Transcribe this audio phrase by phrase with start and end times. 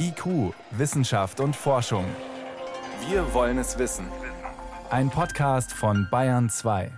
[0.00, 2.04] IQ, Wissenschaft und Forschung.
[3.08, 4.06] Wir wollen es wissen.
[4.90, 6.90] Ein Podcast von Bayern 2.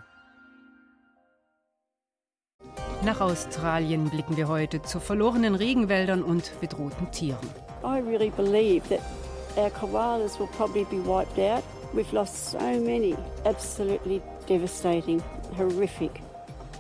[3.03, 7.49] Nach Australien blicken wir heute zu verlorenen Regenwäldern und bedrohten Tieren.
[7.83, 9.01] I really believe that
[9.57, 11.65] our koalas will probably be wiped out.
[11.93, 13.17] We've lost so many.
[13.45, 15.21] Absolutely devastating,
[15.57, 16.23] horrific.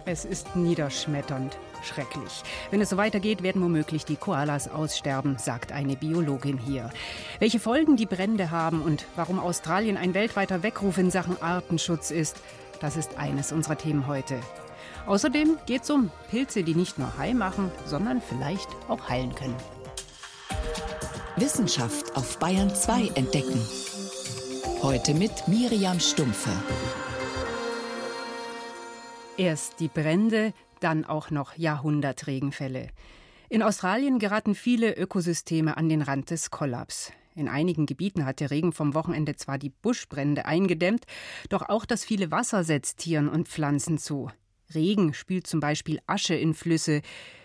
[0.04, 1.56] Es ist niederschmetternd.
[1.82, 2.42] Schrecklich.
[2.70, 6.90] Wenn es so weitergeht, werden womöglich die Koalas aussterben, sagt eine Biologin hier.
[7.38, 12.36] Welche Folgen die Brände haben und warum Australien ein weltweiter Weckruf in Sachen Artenschutz ist,
[12.80, 14.38] das ist eines unserer Themen heute.
[15.06, 19.56] Außerdem geht es um Pilze, die nicht nur heil machen, sondern vielleicht auch heilen können.
[21.36, 23.60] Wissenschaft auf Bayern 2 entdecken.
[24.82, 26.50] Heute mit Miriam Stumpfe.
[29.36, 32.88] Erst die Brände, dann auch noch Jahrhundertregenfälle.
[33.48, 37.12] In Australien geraten viele Ökosysteme an den Rand des Kollaps.
[37.34, 41.04] In einigen Gebieten hat der Regen vom Wochenende zwar die Buschbrände eingedämmt,
[41.48, 44.30] doch auch das viele Wasser setzt Tieren und Pflanzen zu.
[44.74, 47.02] Regen spült zum Beispiel Asche in Flüsse.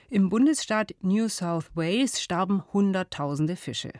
[0.09, 3.91] Im Bundesstaat New South Wales starben Hunderttausende Fische.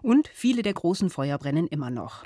[0.00, 2.24] Und viele der großen Feuer brennen immer noch.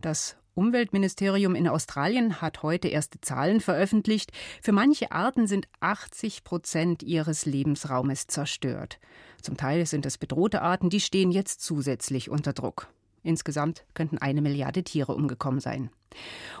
[0.00, 4.32] Das Umweltministerium in Australien hat heute erste Zahlen veröffentlicht.
[4.62, 8.98] Für manche Arten sind 80 Prozent ihres Lebensraumes zerstört.
[9.42, 12.88] Zum Teil sind es bedrohte Arten, die stehen jetzt zusätzlich unter Druck.
[13.22, 15.90] Insgesamt könnten eine Milliarde Tiere umgekommen sein.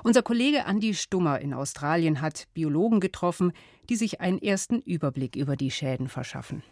[0.04, 3.52] Unser Kollege Andi Stummer in Australien hat Biologen getroffen,
[3.88, 6.62] die sich einen ersten Überblick über die Schäden verschaffen.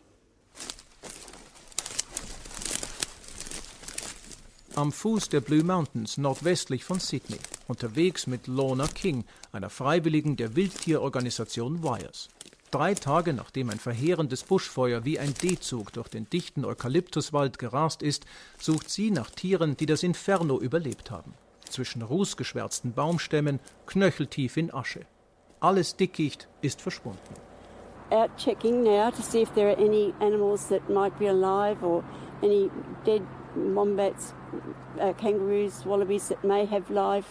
[4.77, 10.56] Am Fuß der Blue Mountains nordwestlich von Sydney, unterwegs mit Lorna King, einer Freiwilligen der
[10.56, 12.28] Wildtierorganisation Wires.
[12.70, 18.27] Drei Tage nachdem ein verheerendes Buschfeuer wie ein D-Zug durch den dichten Eukalyptuswald gerast ist,
[18.58, 21.34] sucht sie nach Tieren, die das Inferno überlebt haben.
[21.69, 25.06] Zwischen rußgeschwärzten Baumstämmen, knöcheltief in Asche.
[25.61, 27.35] Alles Dickicht ist verschwunden.
[28.11, 32.02] Out checking now to see if there are any animals that might be alive or
[32.42, 32.70] any
[33.06, 33.23] dead
[33.55, 34.35] wombats,
[35.01, 37.27] uh, kangaroos, wallabies that may have live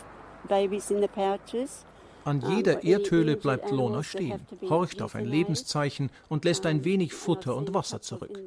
[0.48, 1.86] babies in the pouches.
[2.26, 4.40] An jeder Erdhöhle bleibt Lona stehen,
[4.70, 8.40] horcht auf ein Lebenszeichen und lässt ein wenig Futter und Wasser zurück.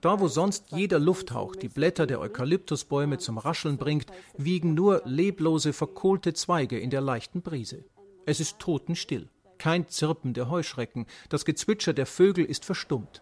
[0.00, 4.06] Da, wo sonst jeder Lufthauch die Blätter der Eukalyptusbäume zum Rascheln bringt,
[4.38, 7.84] wiegen nur leblose, verkohlte Zweige in der leichten Brise.
[8.24, 9.28] Es ist totenstill.
[9.58, 13.20] Kein Zirpen der Heuschrecken, das Gezwitscher der Vögel ist verstummt.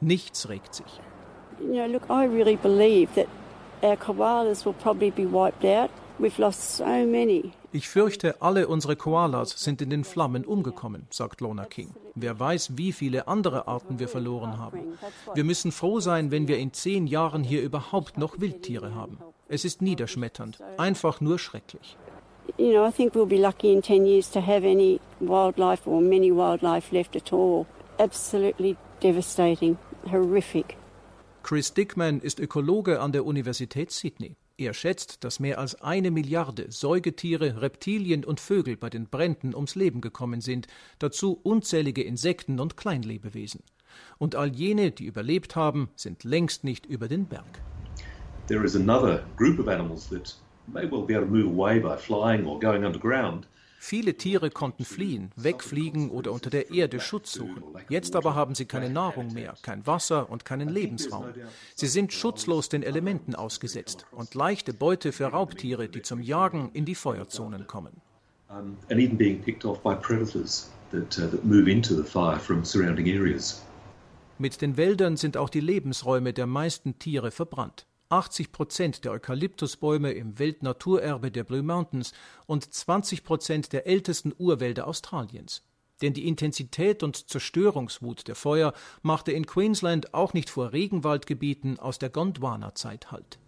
[0.00, 1.00] Nichts regt sich.
[1.60, 3.28] You know, look, I really believe that
[3.82, 5.90] our koalas will probably be wiped out.
[6.18, 7.52] We've lost so many.
[7.74, 11.94] Ich fürchte, alle unsere Koalas sind in den Flammen umgekommen, sagt Lona King.
[12.14, 14.98] Wer weiß, wie viele andere Arten wir verloren haben.
[15.34, 19.18] Wir müssen froh sein, wenn wir in zehn Jahren hier überhaupt noch Wildtiere haben.
[19.48, 21.96] Es ist niederschmetternd, einfach nur schrecklich.
[22.58, 26.02] You know, I think we'll be lucky in 10 years to have any wildlife or
[26.02, 27.64] many wildlife left at all.
[27.98, 29.78] Absolutely devastating,
[30.10, 30.76] horrific.
[31.42, 34.36] Chris Dickman ist Ökologe an der Universität Sydney.
[34.56, 39.74] Er schätzt, dass mehr als eine Milliarde Säugetiere, Reptilien und Vögel bei den Bränden ums
[39.74, 40.68] Leben gekommen sind,
[41.00, 43.64] dazu unzählige Insekten und Kleinlebewesen.
[44.18, 47.60] Und all jene, die überlebt haben, sind längst nicht über den Berg.
[48.46, 50.36] There is another group of animals that
[50.68, 53.48] may well be able to move away by flying or going underground.
[53.84, 57.64] Viele Tiere konnten fliehen, wegfliegen oder unter der Erde Schutz suchen.
[57.88, 61.34] Jetzt aber haben sie keine Nahrung mehr, kein Wasser und keinen Lebensraum.
[61.74, 66.84] Sie sind schutzlos den Elementen ausgesetzt und leichte Beute für Raubtiere, die zum Jagen in
[66.84, 68.00] die Feuerzonen kommen.
[74.38, 77.86] Mit den Wäldern sind auch die Lebensräume der meisten Tiere verbrannt.
[78.12, 82.12] 80 Prozent der Eukalyptusbäume im Weltnaturerbe der Blue Mountains
[82.44, 85.62] und 20 Prozent der ältesten Urwälder Australiens.
[86.02, 91.98] Denn die Intensität und Zerstörungswut der Feuer machte in Queensland auch nicht vor Regenwaldgebieten aus
[91.98, 93.38] der Gondwana-Zeit Halt.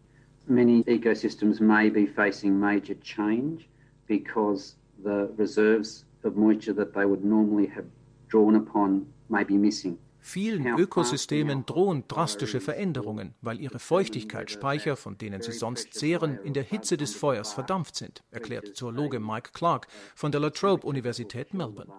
[0.47, 3.67] Many ecosystems may be facing major change
[4.07, 7.87] because the reserves of moisture that they would normally have
[8.31, 9.99] drawn upon may be missing.
[10.27, 16.63] Vielen Ökosystemen drohen drastische Veränderungen, weil ihre Feuchtigkeitsspeicher, von denen sie sonst zehren, in der
[16.63, 21.93] Hitze des Feuers verdampft sind, erklärt Zoologe Mike Clark von der La Trobe Universität Melbourne.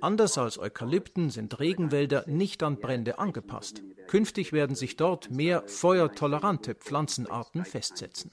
[0.00, 3.82] Anders als Eukalypten sind Regenwälder nicht an Brände angepasst.
[4.06, 8.30] Künftig werden sich dort mehr feuertolerante Pflanzenarten festsetzen.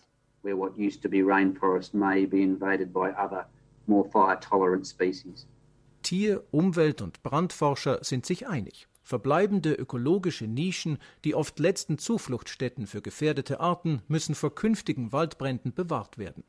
[6.03, 8.87] Tier-, Umwelt- und Brandforscher sind sich einig.
[9.11, 16.17] Verbleibende ökologische Nischen, die oft letzten Zufluchtsstätten für gefährdete Arten, müssen vor künftigen Waldbränden bewahrt
[16.17, 16.45] werden.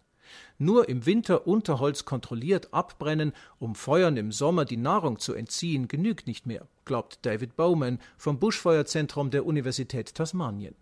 [0.58, 6.28] Nur im Winter Unterholz kontrolliert abbrennen, um Feuern im Sommer die Nahrung zu entziehen, genügt
[6.28, 10.76] nicht mehr, glaubt David Bowman vom Buschfeuerzentrum der Universität Tasmanien.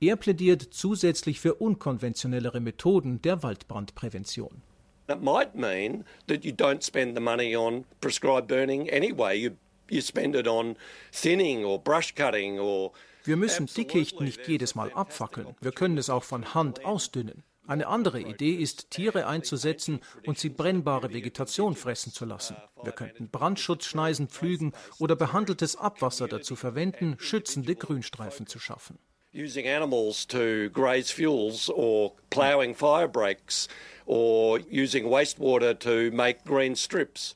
[0.00, 4.60] Er plädiert zusätzlich für unkonventionellere Methoden der Waldbrandprävention.
[5.08, 9.36] It might mean that you don't spend the money on prescribed burning anyway.
[9.36, 9.50] You,
[9.90, 10.76] you spend it on
[11.12, 12.92] thinning or brush cutting or
[13.24, 15.56] wir müssen Dickicht nicht jedes Mal abfackeln.
[15.62, 17.42] Wir können es auch von Hand ausdünnen.
[17.66, 22.56] Eine andere Idee ist, Tiere einzusetzen und sie brennbare Vegetation fressen zu lassen.
[22.82, 28.98] Wir könnten Brandschutzschneisen pflügen oder behandeltes Abwasser dazu verwenden, schützende Grünstreifen zu schaffen.
[29.34, 33.68] Using animals to graze fuels or plowing fire breaks
[34.04, 37.34] or using wastewater to make green strips.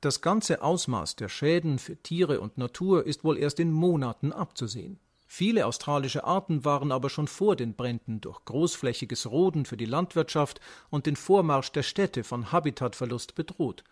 [0.00, 4.98] Das ganze Ausmaß der Schäden für Tiere und Natur ist wohl erst in Monaten abzusehen.
[5.26, 10.58] Viele australische Arten waren aber schon vor den Bränden durch großflächiges Roden für die Landwirtschaft
[10.88, 13.84] und den Vormarsch der Städte von Habitatverlust bedroht.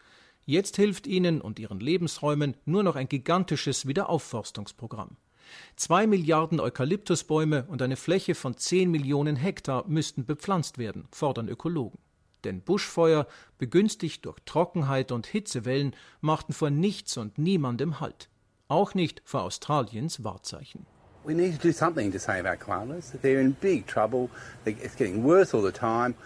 [0.46, 5.19] Jetzt hilft ihnen und ihren Lebensräumen nur noch ein gigantisches Wiederaufforstungsprogramm.
[5.76, 11.99] Zwei Milliarden Eukalyptusbäume und eine Fläche von zehn Millionen Hektar müssten bepflanzt werden, fordern Ökologen.
[12.44, 13.26] Denn Buschfeuer,
[13.58, 18.29] begünstigt durch Trockenheit und Hitzewellen, machten vor nichts und niemandem Halt.
[18.69, 20.87] Auch nicht vor Australiens Wahrzeichen.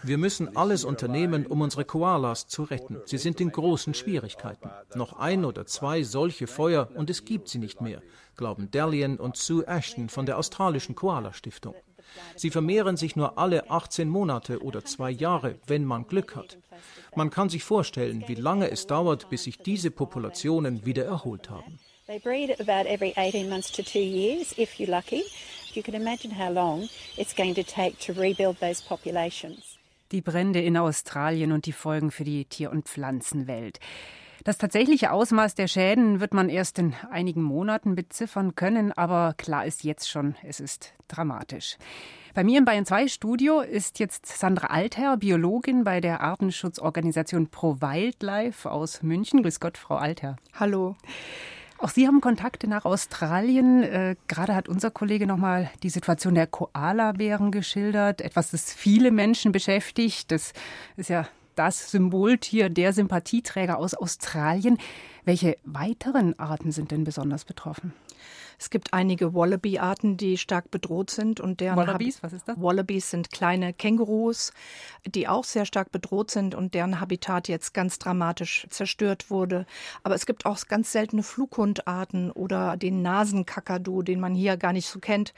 [0.02, 3.00] Wir müssen alles unternehmen, um unsere Koalas zu retten.
[3.06, 4.70] Sie sind in großen Schwierigkeiten.
[4.94, 8.00] Noch ein oder zwei solche Feuer und es gibt sie nicht mehr,
[8.36, 11.74] glauben Dalian und Sue Ashton von der australischen Koala Stiftung.
[12.36, 16.58] Sie vermehren sich nur alle 18 Monate oder zwei Jahre, wenn man Glück hat.
[17.14, 21.78] Man kann sich vorstellen, wie lange es dauert, bis sich diese Populationen wieder erholt haben.
[22.06, 25.22] They breed about every 18 months to two years, if you're lucky.
[25.72, 29.78] You can imagine how long it's going to take to rebuild those populations.
[30.10, 33.80] Die Brände in Australien und die Folgen für die Tier- und Pflanzenwelt.
[34.44, 39.66] Das tatsächliche Ausmaß der Schäden wird man erst in einigen Monaten beziffern können, aber klar
[39.66, 41.76] ist jetzt schon, es ist dramatisch.
[42.34, 47.80] Bei mir im Bayern 2 Studio ist jetzt Sandra Altherr, Biologin bei der Artenschutzorganisation Pro
[47.80, 49.42] Wildlife aus München.
[49.42, 50.36] Grüß Gott, Frau Altherr.
[50.54, 50.96] Hallo.
[51.78, 53.84] Auch Sie haben Kontakte nach Australien.
[53.84, 59.12] Äh, gerade hat unser Kollege noch mal die Situation der Koalabären geschildert, etwas, das viele
[59.12, 60.32] Menschen beschäftigt.
[60.32, 60.52] Das
[60.96, 64.78] ist ja das Symboltier der Sympathieträger aus Australien.
[65.24, 67.92] Welche weiteren Arten sind denn besonders betroffen?
[68.58, 72.60] Es gibt einige Wallaby-Arten, die stark bedroht sind und deren Wallabies, was ist das?
[72.60, 74.52] Wallabies sind kleine Kängurus,
[75.04, 79.66] die auch sehr stark bedroht sind und deren Habitat jetzt ganz dramatisch zerstört wurde.
[80.04, 84.86] Aber es gibt auch ganz seltene Flughundarten oder den Nasenkakadu, den man hier gar nicht
[84.86, 85.34] so kennt.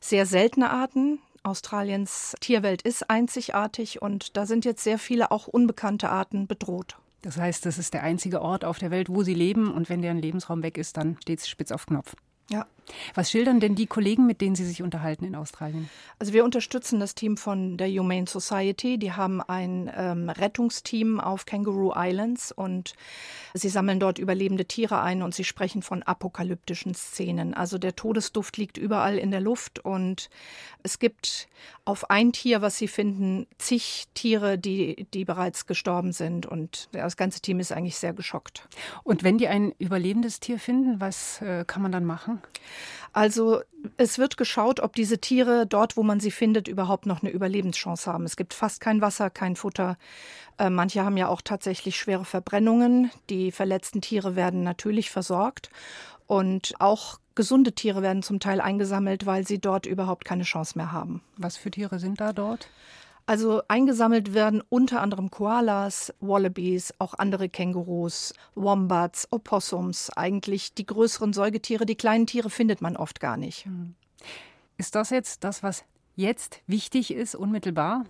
[0.00, 6.08] Sehr seltene Arten, Australiens Tierwelt ist einzigartig und da sind jetzt sehr viele auch unbekannte
[6.08, 6.96] Arten bedroht.
[7.22, 10.02] Das heißt, das ist der einzige Ort auf der Welt, wo sie leben und wenn
[10.02, 12.14] deren Lebensraum weg ist, dann steht es spitz auf Knopf.
[12.50, 12.66] Ja.
[13.14, 15.88] Was schildern denn die Kollegen, mit denen Sie sich unterhalten in Australien?
[16.18, 18.98] Also wir unterstützen das Team von der Humane Society.
[18.98, 22.94] Die haben ein ähm, Rettungsteam auf Kangaroo Islands und
[23.54, 27.54] sie sammeln dort überlebende Tiere ein und sie sprechen von apokalyptischen Szenen.
[27.54, 30.28] Also der Todesduft liegt überall in der Luft und
[30.82, 31.48] es gibt
[31.84, 37.16] auf ein Tier, was sie finden, zig Tiere, die, die bereits gestorben sind und das
[37.16, 38.68] ganze Team ist eigentlich sehr geschockt.
[39.02, 42.42] Und wenn die ein überlebendes Tier finden, was äh, kann man dann machen?
[43.12, 43.62] Also
[43.96, 48.12] es wird geschaut, ob diese Tiere dort, wo man sie findet, überhaupt noch eine Überlebenschance
[48.12, 48.24] haben.
[48.24, 49.96] Es gibt fast kein Wasser, kein Futter.
[50.58, 53.10] Äh, manche haben ja auch tatsächlich schwere Verbrennungen.
[53.30, 55.70] Die verletzten Tiere werden natürlich versorgt.
[56.26, 60.92] Und auch gesunde Tiere werden zum Teil eingesammelt, weil sie dort überhaupt keine Chance mehr
[60.92, 61.22] haben.
[61.36, 62.68] Was für Tiere sind da dort?
[63.26, 71.32] Also eingesammelt werden unter anderem Koalas, Wallabies, auch andere Kängurus, Wombats, Opossums, eigentlich die größeren
[71.32, 71.86] Säugetiere.
[71.86, 73.64] Die kleinen Tiere findet man oft gar nicht.
[73.64, 73.94] Hm.
[74.76, 75.84] Ist das jetzt das, was
[76.16, 78.04] jetzt wichtig ist, unmittelbar?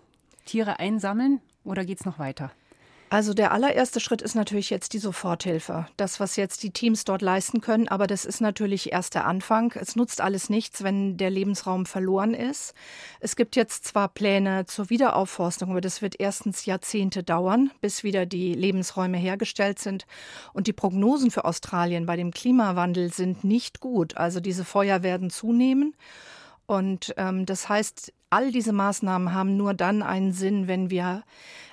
[0.47, 2.50] Tiere einsammeln oder geht es noch weiter?
[3.14, 5.87] Also der allererste Schritt ist natürlich jetzt die Soforthilfe.
[5.97, 9.73] Das, was jetzt die Teams dort leisten können, aber das ist natürlich erst der Anfang.
[9.80, 12.75] Es nutzt alles nichts, wenn der Lebensraum verloren ist.
[13.21, 18.26] Es gibt jetzt zwar Pläne zur Wiederaufforstung, aber das wird erstens Jahrzehnte dauern, bis wieder
[18.26, 20.06] die Lebensräume hergestellt sind.
[20.52, 24.16] Und die Prognosen für Australien bei dem Klimawandel sind nicht gut.
[24.16, 25.94] Also diese Feuer werden zunehmen.
[26.66, 31.23] Und ähm, das heißt, all diese Maßnahmen haben nur dann einen Sinn, wenn wir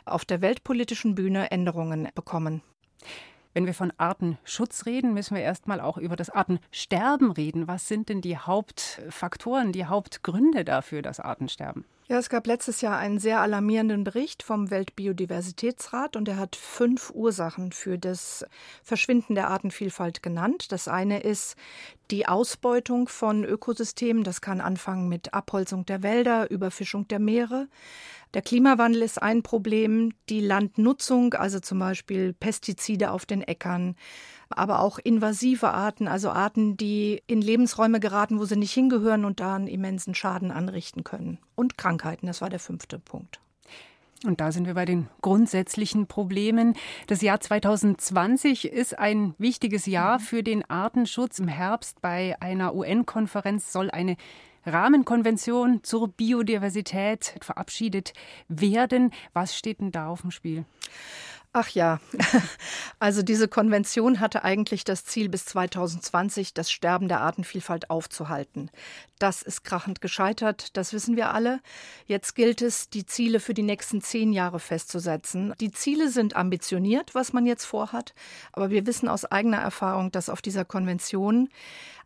[0.05, 2.61] auf der weltpolitischen Bühne Änderungen bekommen.
[3.53, 7.67] Wenn wir von Artenschutz reden, müssen wir erstmal auch über das Artensterben reden.
[7.67, 11.83] Was sind denn die Hauptfaktoren, die Hauptgründe dafür, das Artensterben?
[12.07, 17.09] Ja, es gab letztes Jahr einen sehr alarmierenden Bericht vom Weltbiodiversitätsrat und er hat fünf
[17.09, 18.45] Ursachen für das
[18.83, 20.71] Verschwinden der Artenvielfalt genannt.
[20.71, 21.55] Das eine ist
[22.11, 24.23] die Ausbeutung von Ökosystemen.
[24.23, 27.67] Das kann anfangen mit Abholzung der Wälder, Überfischung der Meere.
[28.33, 33.95] Der Klimawandel ist ein Problem, die Landnutzung, also zum Beispiel Pestizide auf den Äckern,
[34.49, 39.39] aber auch invasive Arten, also Arten, die in Lebensräume geraten, wo sie nicht hingehören und
[39.39, 41.39] da einen immensen Schaden anrichten können.
[41.55, 43.41] Und Krankheiten, das war der fünfte Punkt.
[44.25, 46.75] Und da sind wir bei den grundsätzlichen Problemen.
[47.07, 50.23] Das Jahr 2020 ist ein wichtiges Jahr mhm.
[50.23, 51.39] für den Artenschutz.
[51.39, 54.17] Im Herbst bei einer UN-Konferenz soll eine
[54.65, 58.13] Rahmenkonvention zur Biodiversität verabschiedet
[58.47, 59.11] werden.
[59.33, 60.65] Was steht denn da auf dem Spiel?
[61.53, 61.99] Ach ja,
[62.99, 68.71] also diese Konvention hatte eigentlich das Ziel, bis 2020 das Sterben der Artenvielfalt aufzuhalten.
[69.19, 71.59] Das ist krachend gescheitert, das wissen wir alle.
[72.05, 75.53] Jetzt gilt es, die Ziele für die nächsten zehn Jahre festzusetzen.
[75.59, 78.13] Die Ziele sind ambitioniert, was man jetzt vorhat,
[78.53, 81.49] aber wir wissen aus eigener Erfahrung, dass auf dieser Konvention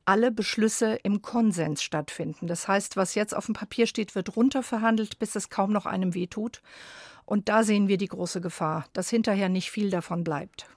[0.05, 2.47] alle Beschlüsse im Konsens stattfinden.
[2.47, 6.13] Das heißt, was jetzt auf dem Papier steht, wird runterverhandelt, bis es kaum noch einem
[6.13, 6.61] wehtut.
[7.25, 10.67] Und da sehen wir die große Gefahr, dass hinterher nicht viel davon bleibt.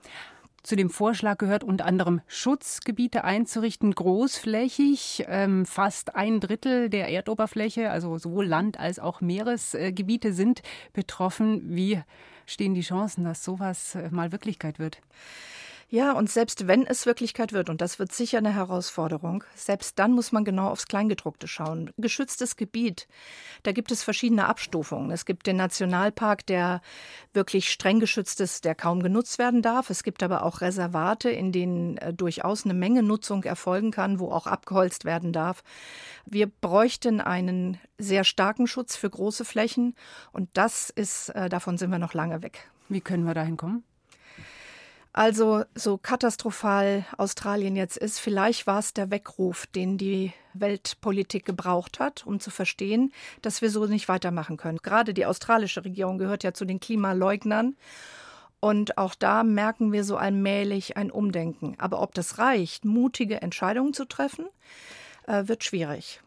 [0.62, 5.25] Zu dem Vorschlag gehört unter anderem Schutzgebiete einzurichten, großflächig.
[5.28, 11.75] Ähm, fast ein Drittel der Erdoberfläche, also sowohl Land- als auch Meeresgebiete, sind betroffen.
[11.75, 12.02] Wie
[12.44, 15.00] stehen die Chancen, dass sowas äh, mal Wirklichkeit wird?
[15.90, 20.12] Ja, und selbst wenn es Wirklichkeit wird, und das wird sicher eine Herausforderung, selbst dann
[20.12, 21.90] muss man genau aufs Kleingedruckte schauen.
[21.97, 23.09] Geschütztes Gebiet,
[23.62, 25.11] da gibt es verschiedene Abstufungen.
[25.11, 26.83] Es gibt den Nationalpark, der
[27.33, 29.88] wirklich streng geschützt ist, der kaum genutzt werden darf.
[29.88, 34.30] Es gibt aber auch Reservate, in denen äh, durchaus eine Menge Nutzung erfolgen kann, wo
[34.30, 35.64] auch abgeholzt werden darf.
[36.26, 39.95] Wir bräuchten einen sehr starken Schutz für große Flächen
[40.33, 42.68] und das ist, äh, davon sind wir noch lange weg.
[42.90, 43.85] Wie können wir dahin kommen?
[45.18, 51.98] Also so katastrophal Australien jetzt ist, vielleicht war es der Weckruf, den die Weltpolitik gebraucht
[51.98, 54.78] hat, um zu verstehen, dass wir so nicht weitermachen können.
[54.80, 57.75] Gerade die australische Regierung gehört ja zu den Klimaleugnern.
[58.60, 61.75] Und auch da merken wir so allmählich ein Umdenken.
[61.78, 64.46] Aber ob das reicht, mutige Entscheidungen zu treffen,
[65.26, 66.20] äh, wird schwierig.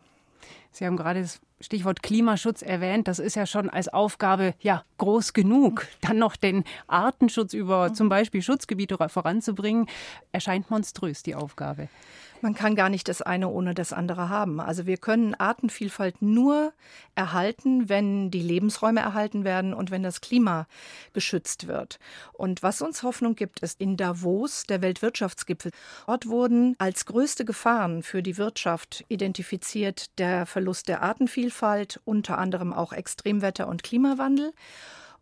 [0.74, 3.08] Sie haben gerade das Stichwort Klimaschutz erwähnt.
[3.08, 5.88] Das ist ja schon als Aufgabe ja groß genug.
[6.02, 9.88] Dann noch den Artenschutz über zum Beispiel Schutzgebiete voranzubringen,
[10.32, 11.88] erscheint monströs die Aufgabe.
[12.42, 14.60] Man kann gar nicht das eine ohne das andere haben.
[14.60, 16.74] Also wir können Artenvielfalt nur
[17.14, 20.68] erhalten, wenn die Lebensräume erhalten werden und wenn das Klima
[21.14, 22.00] geschützt wird.
[22.34, 25.72] Und was uns Hoffnung gibt, ist in Davos, der Weltwirtschaftsgipfel.
[26.08, 32.74] Dort wurden als größte Gefahren für die Wirtschaft identifiziert der Verlust der Artenvielfalt, unter anderem
[32.74, 34.54] auch Extremwetter und Klimawandel.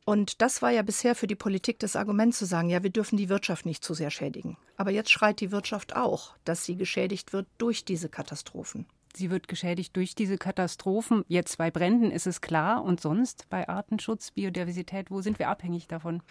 [0.09, 3.15] Und das war ja bisher für die Politik das Argument zu sagen, ja, wir dürfen
[3.15, 4.57] die Wirtschaft nicht zu sehr schädigen.
[4.75, 8.87] Aber jetzt schreit die Wirtschaft auch, dass sie geschädigt wird durch diese Katastrophen.
[9.15, 11.23] Sie wird geschädigt durch diese Katastrophen.
[11.27, 12.83] Jetzt bei Bränden ist es klar.
[12.83, 16.23] Und sonst bei Artenschutz, Biodiversität, wo sind wir abhängig davon?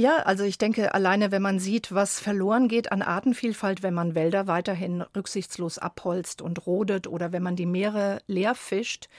[0.00, 4.14] Ja, also ich denke, alleine wenn man sieht, was verloren geht an Artenvielfalt, wenn man
[4.14, 9.10] Wälder weiterhin rücksichtslos abholzt und rodet oder wenn man die Meere leer fischt,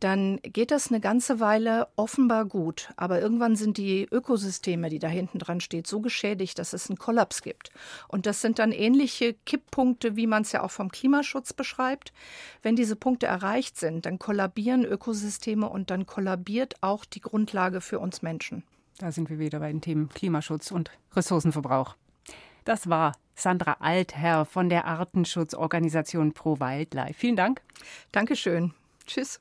[0.00, 2.90] dann geht das eine ganze Weile offenbar gut.
[2.96, 6.98] Aber irgendwann sind die Ökosysteme, die da hinten dran steht, so geschädigt, dass es einen
[6.98, 7.70] Kollaps gibt.
[8.06, 12.12] Und das sind dann ähnliche Kipppunkte, wie man es ja auch vom Klimaschutz beschreibt.
[12.60, 17.98] Wenn diese Punkte erreicht sind, dann kollabieren Ökosysteme und dann kollabiert auch die Grundlage für
[17.98, 18.62] uns Menschen.
[18.98, 21.94] Da sind wir wieder bei den Themen Klimaschutz und Ressourcenverbrauch.
[22.64, 27.14] Das war Sandra Altherr von der Artenschutzorganisation Pro Wildlife.
[27.14, 27.62] Vielen Dank.
[28.10, 28.74] Dankeschön.
[29.06, 29.38] Tschüss.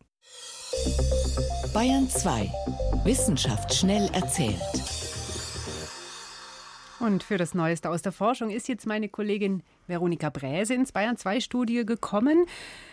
[1.73, 2.51] Bayern 2.
[3.03, 4.61] Wissenschaft schnell erzählt.
[6.99, 11.17] Und für das Neueste aus der Forschung ist jetzt meine Kollegin Veronika Bräse ins Bayern
[11.17, 12.45] 2 Studie gekommen.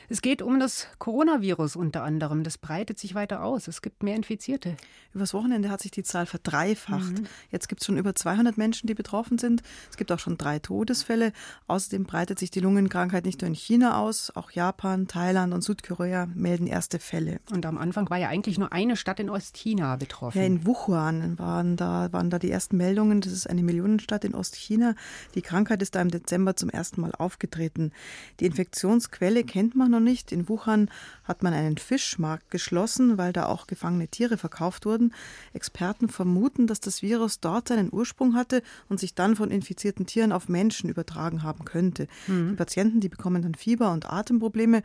[0.08, 2.42] Es geht um das Coronavirus unter anderem.
[2.42, 3.68] Das breitet sich weiter aus.
[3.68, 4.76] Es gibt mehr Infizierte.
[5.14, 7.20] Übers Wochenende hat sich die Zahl verdreifacht.
[7.20, 7.26] Mhm.
[7.50, 9.62] Jetzt gibt es schon über 200 Menschen, die betroffen sind.
[9.90, 11.32] Es gibt auch schon drei Todesfälle.
[11.68, 14.30] Außerdem breitet sich die Lungenkrankheit nicht nur in China aus.
[14.34, 17.40] Auch Japan, Thailand und Südkorea melden erste Fälle.
[17.50, 20.38] Und am Anfang war ja eigentlich nur eine Stadt in Ostchina betroffen.
[20.38, 23.22] Ja, in Wuhan waren da, waren da die ersten Meldungen.
[23.22, 24.94] Das ist eine Millionenstadt in Ostchina.
[25.34, 27.92] Die Krankheit ist da im Dezember zum ersten ersten Mal aufgetreten.
[28.40, 30.32] Die Infektionsquelle kennt man noch nicht.
[30.32, 30.90] In Wuhan
[31.24, 35.14] hat man einen Fischmarkt geschlossen, weil da auch gefangene Tiere verkauft wurden.
[35.54, 40.30] Experten vermuten, dass das Virus dort seinen Ursprung hatte und sich dann von infizierten Tieren
[40.30, 42.06] auf Menschen übertragen haben könnte.
[42.26, 42.50] Mhm.
[42.50, 44.82] Die Patienten, die bekommen dann Fieber und Atemprobleme.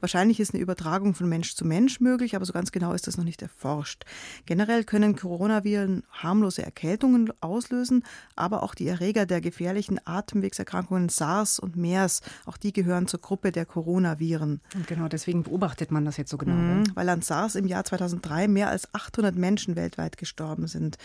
[0.00, 3.18] Wahrscheinlich ist eine Übertragung von Mensch zu Mensch möglich, aber so ganz genau ist das
[3.18, 4.04] noch nicht erforscht.
[4.46, 8.04] Generell können Coronaviren harmlose Erkältungen auslösen,
[8.36, 13.52] aber auch die Erreger der gefährlichen Atemwegserkrankungen SARS und MERS, auch die gehören zur Gruppe
[13.52, 14.60] der Coronaviren.
[14.74, 16.54] Und genau deswegen beobachtet man das jetzt so genau.
[16.54, 20.96] Mhm, weil an SARS im Jahr 2003 mehr als 800 Menschen weltweit gestorben sind.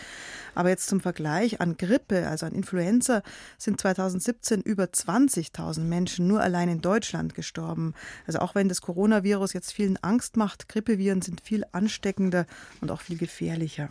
[0.54, 3.22] Aber jetzt zum Vergleich, an Grippe, also an Influenza,
[3.58, 7.94] sind 2017 über 20.000 Menschen nur allein in Deutschland gestorben.
[8.26, 12.46] Also auch wenn das Coronavirus jetzt vielen Angst macht, Grippeviren sind viel ansteckender
[12.80, 13.88] und auch viel gefährlicher.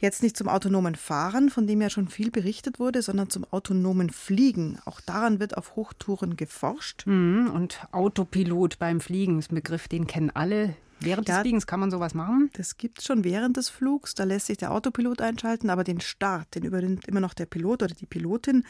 [0.00, 4.08] Jetzt nicht zum autonomen Fahren, von dem ja schon viel berichtet wurde, sondern zum autonomen
[4.08, 4.78] Fliegen.
[4.86, 7.06] Auch daran wird auf Hochtouren geforscht.
[7.06, 10.74] Mhm, und Autopilot beim Fliegen, ist ein Begriff, den kennen alle.
[11.00, 12.50] Während ja, des Fliegens kann man sowas machen?
[12.54, 14.14] Das gibt es schon während des Flugs.
[14.14, 17.82] Da lässt sich der Autopilot einschalten, aber den Start, den übernimmt immer noch der Pilot
[17.82, 18.64] oder die Pilotin.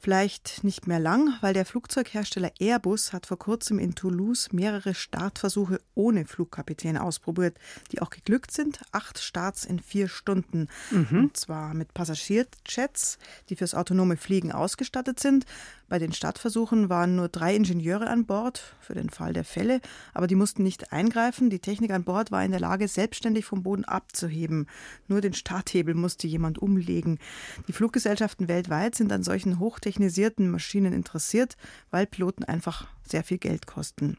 [0.00, 5.80] Vielleicht nicht mehr lang, weil der Flugzeughersteller Airbus hat vor kurzem in Toulouse mehrere Startversuche
[5.94, 7.58] ohne Flugkapitän ausprobiert,
[7.90, 8.80] die auch geglückt sind.
[8.92, 10.68] Acht Starts in vier Stunden.
[10.90, 11.24] Mhm.
[11.24, 15.46] Und zwar mit Passagierjets, die fürs autonome Fliegen ausgestattet sind.
[15.88, 19.80] Bei den Startversuchen waren nur drei Ingenieure an Bord für den Fall der Fälle,
[20.12, 21.50] aber die mussten nicht eingreifen.
[21.50, 24.66] Die Technik an Bord war in der Lage, selbstständig vom Boden abzuheben.
[25.06, 27.18] Nur den Starthebel musste jemand umlegen.
[27.66, 31.56] Die Fluggesellschaften weltweit sind an solchen hochtechnisierten Maschinen interessiert,
[31.90, 34.16] weil Piloten einfach sehr viel Geld kosten.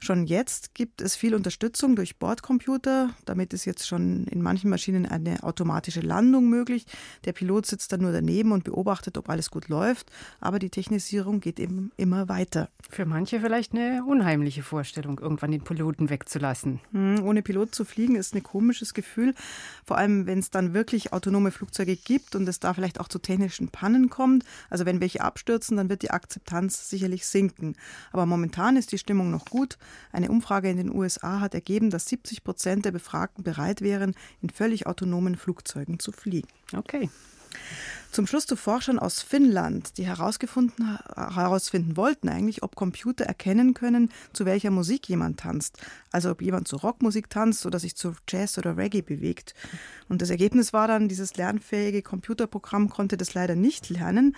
[0.00, 3.10] Schon jetzt gibt es viel Unterstützung durch Bordcomputer.
[3.24, 6.86] Damit ist jetzt schon in manchen Maschinen eine automatische Landung möglich.
[7.24, 10.10] Der Pilot sitzt dann nur daneben und beobachtet, ob alles gut läuft.
[10.40, 12.68] Aber die Technisierung geht eben immer weiter.
[12.88, 16.80] Für manche vielleicht eine unheimliche Vorstellung, irgendwann den Piloten wegzulassen.
[16.92, 19.34] Hm, ohne Pilot zu fliegen ist ein komisches Gefühl.
[19.84, 23.18] Vor allem, wenn es dann wirklich autonome Flugzeuge gibt und es da vielleicht auch zu
[23.18, 24.44] technischen Pannen kommt.
[24.70, 27.76] Also wenn welche abstürzen, dann wird die Akzeptanz sicherlich sinken.
[28.12, 29.78] Aber momentan ist die Stimmung noch gut.
[30.12, 34.50] Eine Umfrage in den USA hat ergeben, dass 70 Prozent der Befragten bereit wären, in
[34.50, 36.48] völlig autonomen Flugzeugen zu fliegen.
[36.76, 37.08] Okay.
[38.10, 44.10] Zum Schluss zu Forschern aus Finnland, die herausgefunden, herausfinden wollten eigentlich, ob Computer erkennen können,
[44.32, 45.76] zu welcher Musik jemand tanzt.
[46.10, 49.54] Also ob jemand zu Rockmusik tanzt oder sich zu Jazz oder Reggae bewegt.
[50.08, 54.34] Und das Ergebnis war dann, dieses lernfähige Computerprogramm konnte das leider nicht lernen.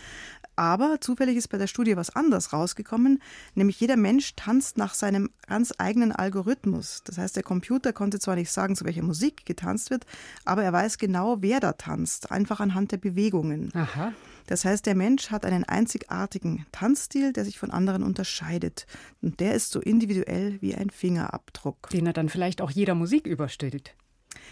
[0.57, 3.23] Aber zufällig ist bei der Studie was anderes rausgekommen,
[3.55, 7.03] nämlich jeder Mensch tanzt nach seinem ganz eigenen Algorithmus.
[7.05, 10.05] Das heißt, der Computer konnte zwar nicht sagen, zu welcher Musik getanzt wird,
[10.45, 13.71] aber er weiß genau, wer da tanzt, einfach anhand der Bewegungen.
[13.75, 14.13] Aha.
[14.47, 18.87] Das heißt, der Mensch hat einen einzigartigen Tanzstil, der sich von anderen unterscheidet.
[19.23, 21.89] Und der ist so individuell wie ein Fingerabdruck.
[21.91, 23.95] Den er dann vielleicht auch jeder Musik überstellt.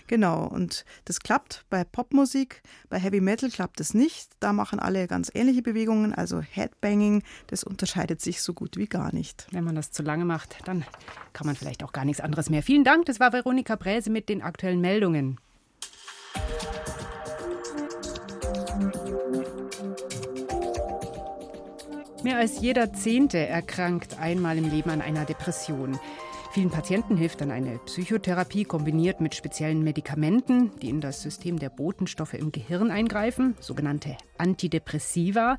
[0.07, 4.31] Genau, und das klappt bei Popmusik, bei Heavy Metal klappt es nicht.
[4.41, 9.15] Da machen alle ganz ähnliche Bewegungen, also Headbanging, das unterscheidet sich so gut wie gar
[9.15, 9.47] nicht.
[9.51, 10.85] Wenn man das zu lange macht, dann
[11.33, 12.63] kann man vielleicht auch gar nichts anderes mehr.
[12.63, 15.39] Vielen Dank, das war Veronika Bräse mit den aktuellen Meldungen.
[22.25, 25.99] Mehr als jeder Zehnte erkrankt einmal im Leben an einer Depression.
[26.51, 31.69] Vielen Patienten hilft dann eine Psychotherapie kombiniert mit speziellen Medikamenten, die in das System der
[31.69, 35.59] Botenstoffe im Gehirn eingreifen, sogenannte Antidepressiva.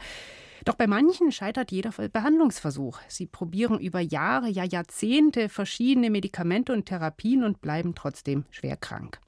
[0.66, 3.00] Doch bei manchen scheitert jeder Behandlungsversuch.
[3.08, 9.20] Sie probieren über Jahre, ja Jahrzehnte verschiedene Medikamente und Therapien und bleiben trotzdem schwer krank.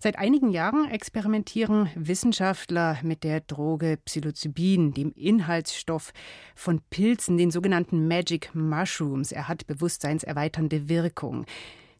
[0.00, 6.12] Seit einigen Jahren experimentieren Wissenschaftler mit der Droge Psilocybin, dem Inhaltsstoff
[6.54, 9.32] von Pilzen, den sogenannten Magic Mushrooms.
[9.32, 11.46] Er hat bewusstseinserweiternde Wirkung.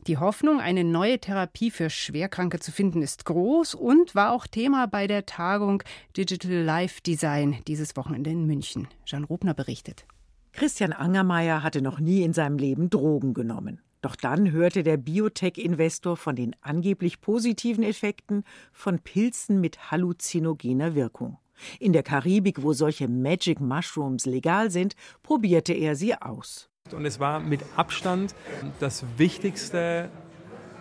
[0.06, 4.86] Die Hoffnung, eine neue Therapie für Schwerkranke zu finden, ist groß und war auch Thema
[4.86, 5.82] bei der Tagung
[6.16, 8.86] Digital Life Design dieses Wochenende in München.
[9.06, 10.06] Jan Rubner berichtet.
[10.52, 13.80] Christian Angermeier hatte noch nie in seinem Leben Drogen genommen.
[14.00, 21.38] Doch dann hörte der Biotech-Investor von den angeblich positiven Effekten von Pilzen mit halluzinogener Wirkung.
[21.80, 26.70] In der Karibik, wo solche Magic Mushrooms legal sind, probierte er sie aus.
[26.92, 28.34] Und es war mit Abstand
[28.80, 30.10] das wichtigste,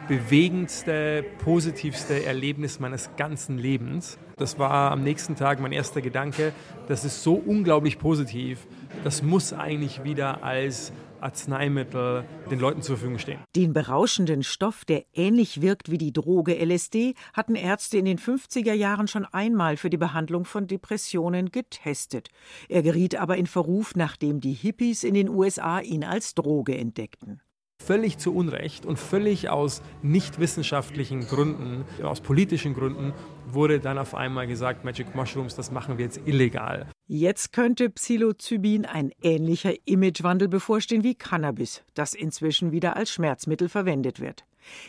[0.07, 4.17] bewegendste, positivste Erlebnis meines ganzen Lebens.
[4.37, 6.53] Das war am nächsten Tag mein erster Gedanke.
[6.87, 8.67] Das ist so unglaublich positiv.
[9.03, 13.39] Das muss eigentlich wieder als Arzneimittel den Leuten zur Verfügung stehen.
[13.55, 18.73] Den berauschenden Stoff, der ähnlich wirkt wie die Droge LSD, hatten Ärzte in den 50er
[18.73, 22.29] Jahren schon einmal für die Behandlung von Depressionen getestet.
[22.69, 27.41] Er geriet aber in Verruf, nachdem die Hippies in den USA ihn als Droge entdeckten
[27.87, 33.13] völlig zu Unrecht und völlig aus nicht wissenschaftlichen Gründen, aus politischen Gründen,
[33.47, 36.87] wurde dann auf einmal gesagt, Magic Mushrooms, das machen wir jetzt illegal.
[37.09, 44.19] Jetzt könnte Psilocybin ein ähnlicher Imagewandel bevorstehen wie Cannabis, das inzwischen wieder als Schmerzmittel verwendet
[44.19, 44.43] wird.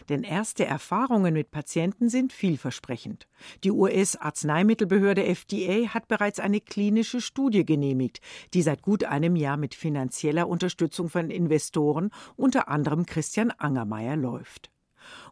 [0.08, 3.28] Denn erste Erfahrungen mit Patienten sind vielversprechend.
[3.62, 8.20] Die US-Arzneimittelbehörde FDA hat bereits eine klinische Studie genehmigt,
[8.52, 14.72] die seit gut einem Jahr mit finanzieller Unterstützung von Investoren, unter anderem Christian Angermeier, läuft.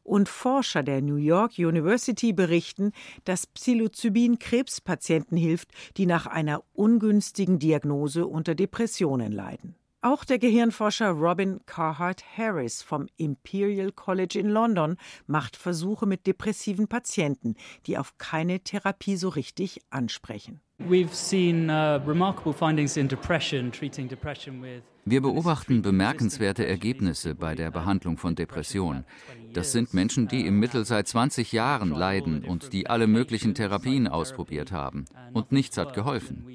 [0.02, 2.92] Und Forscher der New York University berichten,
[3.24, 9.74] dass Psilocybin Krebspatienten hilft, die nach einer ungünstigen Diagnose unter Depressionen leiden.
[10.02, 16.86] Auch der Gehirnforscher Robin Carhart Harris vom Imperial College in London macht Versuche mit depressiven
[16.86, 20.60] Patienten, die auf keine Therapie so richtig ansprechen.
[20.78, 20.84] Uh,
[25.04, 29.06] wir beobachten bemerkenswerte Ergebnisse bei der Behandlung von Depressionen.
[29.54, 34.06] Das sind Menschen, die im Mittel seit 20 Jahren leiden und die alle möglichen Therapien
[34.06, 35.06] ausprobiert haben.
[35.32, 36.46] Und nichts hat geholfen.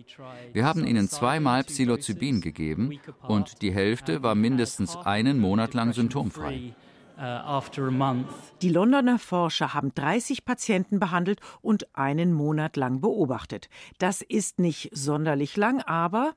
[0.53, 6.75] Wir haben ihnen zweimal Psilocybin gegeben und die Hälfte war mindestens einen Monat lang symptomfrei.
[7.21, 7.61] Uh,
[8.63, 13.69] die Londoner Forscher haben 30 Patienten behandelt und einen Monat lang beobachtet.
[13.99, 16.33] Das ist nicht sonderlich lang, aber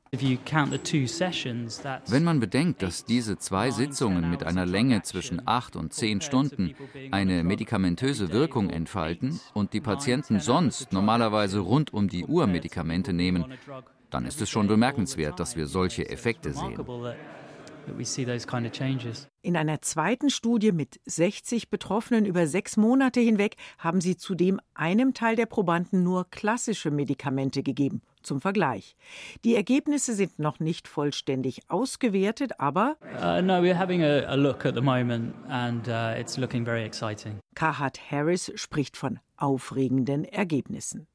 [2.07, 6.75] wenn man bedenkt, dass diese zwei Sitzungen mit einer Länge zwischen acht und zehn Stunden
[7.12, 13.47] eine medikamentöse Wirkung entfalten und die Patienten sonst normalerweise rund um die Uhr Medikamente nehmen,
[14.11, 16.77] dann ist es schon bemerkenswert, dass wir solche Effekte sehen.
[19.42, 25.14] In einer zweiten Studie mit 60 Betroffenen über sechs Monate hinweg haben sie zudem einem
[25.14, 28.03] Teil der Probanden nur klassische Medikamente gegeben.
[28.23, 28.97] Zum Vergleich.
[29.44, 34.64] Die Ergebnisse sind noch nicht vollständig ausgewertet, aber uh, no, we're having a, a look
[34.64, 37.38] at the moment and uh, it's looking very exciting.
[37.55, 41.07] Kahat Harris spricht von aufregenden Ergebnissen.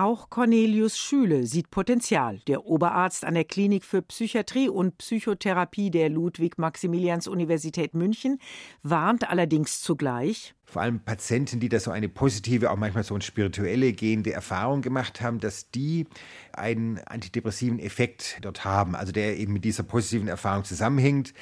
[0.00, 2.38] Auch Cornelius Schüle sieht Potenzial.
[2.46, 8.38] Der Oberarzt an der Klinik für Psychiatrie und Psychotherapie der Ludwig-Maximilians-Universität München
[8.84, 10.54] warnt allerdings zugleich.
[10.66, 14.82] Vor allem Patienten, die da so eine positive, auch manchmal so eine spirituelle gehende Erfahrung
[14.82, 16.06] gemacht haben, dass die
[16.52, 21.34] einen antidepressiven Effekt dort haben, also der eben mit dieser positiven Erfahrung zusammenhängt.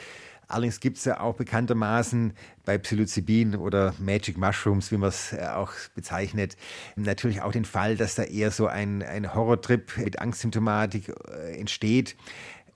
[0.49, 2.33] Allerdings gibt es ja auch bekanntermaßen
[2.65, 6.57] bei Psilocybin oder Magic Mushrooms, wie man es äh, auch bezeichnet,
[6.95, 12.17] natürlich auch den Fall, dass da eher so ein, ein Horrortrip mit Angstsymptomatik äh, entsteht.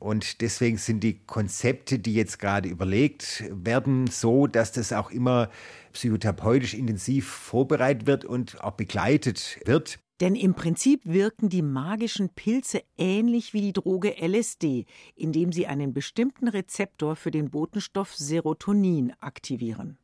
[0.01, 5.51] Und deswegen sind die Konzepte, die jetzt gerade überlegt werden, so, dass das auch immer
[5.93, 9.99] psychotherapeutisch intensiv vorbereitet wird und auch begleitet wird.
[10.21, 14.85] Denn im Prinzip wirken die magischen Pilze ähnlich wie die Droge LSD,
[15.17, 19.99] indem sie einen bestimmten Rezeptor für den Botenstoff Serotonin aktivieren.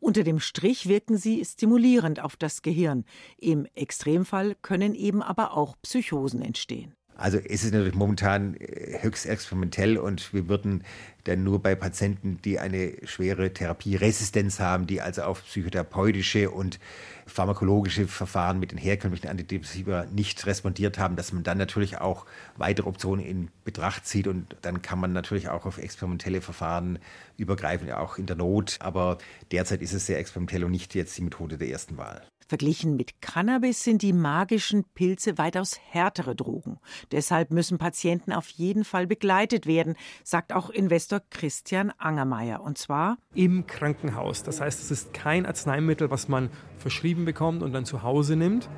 [0.00, 3.04] Unter dem Strich wirken sie stimulierend auf das Gehirn.
[3.38, 6.94] Im Extremfall können eben aber auch Psychosen entstehen.
[7.16, 10.84] Also es ist natürlich momentan äh, höchst experimentell und wir würden
[11.24, 16.80] dann nur bei Patienten, die eine schwere Therapieresistenz haben, die also auf psychotherapeutische und
[17.26, 22.88] pharmakologische Verfahren mit den herkömmlichen Antidepressiva nicht respondiert haben, dass man dann natürlich auch weitere
[22.88, 26.98] Optionen in Betracht zieht und dann kann man natürlich auch auf experimentelle Verfahren
[27.36, 28.78] übergreifen, auch in der Not.
[28.80, 29.18] Aber
[29.52, 32.22] derzeit ist es sehr experimentell und nicht jetzt die Methode der ersten Wahl.
[32.52, 36.80] Verglichen mit Cannabis sind die magischen Pilze weitaus härtere Drogen.
[37.10, 42.60] Deshalb müssen Patienten auf jeden Fall begleitet werden, sagt auch Investor Christian Angermeier.
[42.60, 44.42] Und zwar im Krankenhaus.
[44.42, 48.68] Das heißt, es ist kein Arzneimittel, was man verschrieben bekommt und dann zu Hause nimmt,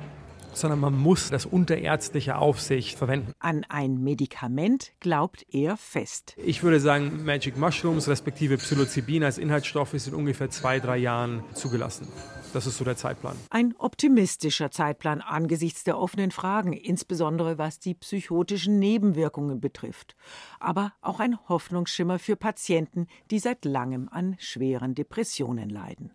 [0.55, 3.33] sondern man muss das unter ärztlicher Aufsicht verwenden.
[3.39, 6.33] An ein Medikament glaubt er fest.
[6.37, 12.07] Ich würde sagen, Magic Mushrooms respektive Psilocybin als Inhaltsstoffe sind ungefähr zwei, drei Jahren zugelassen.
[12.53, 13.35] Das ist so der Zeitplan.
[13.49, 20.15] Ein optimistischer Zeitplan angesichts der offenen Fragen, insbesondere was die psychotischen Nebenwirkungen betrifft.
[20.61, 26.13] Aber auch ein Hoffnungsschimmer für Patienten, die seit langem an schweren Depressionen leiden.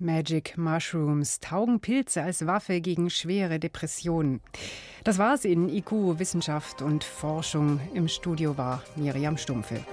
[0.00, 4.40] Magic Mushrooms taugen Pilze als Waffe gegen schwere Depressionen.
[5.04, 7.80] Das war's in IQ Wissenschaft und Forschung.
[7.94, 9.84] Im Studio war Miriam Stumpfe.